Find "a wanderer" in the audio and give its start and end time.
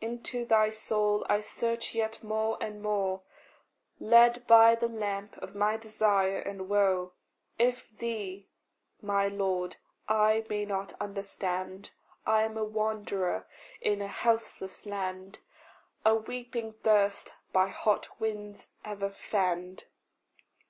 12.56-13.46